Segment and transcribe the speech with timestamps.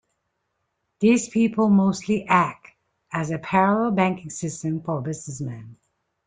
[0.99, 2.69] These people mostly act
[3.11, 5.77] as a parallel banking system for businessmen.